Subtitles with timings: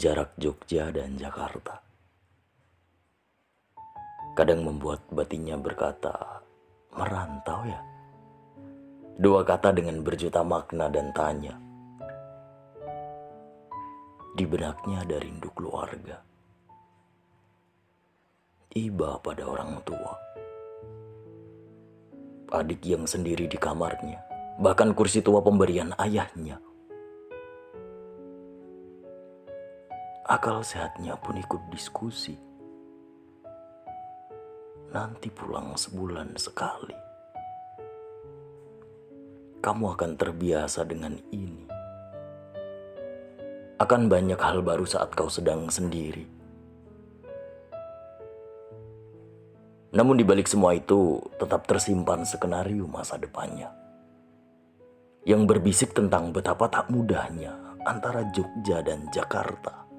[0.00, 1.76] jarak Jogja dan Jakarta.
[4.32, 6.40] Kadang membuat batinnya berkata,
[6.96, 7.84] merantau ya.
[9.20, 11.52] Dua kata dengan berjuta makna dan tanya.
[14.32, 16.16] Di benaknya ada rindu keluarga.
[18.72, 20.16] Iba pada orang tua.
[22.56, 24.24] Adik yang sendiri di kamarnya,
[24.64, 26.69] bahkan kursi tua pemberian ayahnya
[30.30, 32.38] Akal sehatnya pun ikut diskusi.
[34.94, 36.94] Nanti pulang sebulan sekali.
[39.58, 41.66] Kamu akan terbiasa dengan ini.
[43.82, 46.22] Akan banyak hal baru saat kau sedang sendiri.
[49.90, 53.74] Namun di balik semua itu tetap tersimpan skenario masa depannya.
[55.26, 59.89] Yang berbisik tentang betapa tak mudahnya antara Jogja dan Jakarta